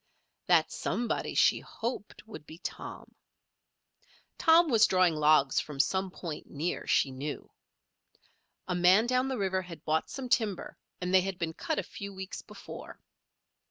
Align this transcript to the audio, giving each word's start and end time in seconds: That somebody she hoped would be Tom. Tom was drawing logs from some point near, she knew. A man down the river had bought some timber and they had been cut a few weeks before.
That 0.47 0.71
somebody 0.71 1.35
she 1.35 1.59
hoped 1.59 2.25
would 2.27 2.47
be 2.47 2.57
Tom. 2.57 3.13
Tom 4.39 4.67
was 4.67 4.87
drawing 4.87 5.13
logs 5.15 5.59
from 5.59 5.79
some 5.79 6.09
point 6.09 6.49
near, 6.49 6.87
she 6.87 7.11
knew. 7.11 7.51
A 8.67 8.73
man 8.73 9.05
down 9.05 9.27
the 9.27 9.37
river 9.37 9.61
had 9.61 9.85
bought 9.85 10.09
some 10.09 10.27
timber 10.27 10.75
and 10.99 11.13
they 11.13 11.21
had 11.21 11.37
been 11.37 11.53
cut 11.53 11.77
a 11.77 11.83
few 11.83 12.11
weeks 12.15 12.41
before. 12.41 12.99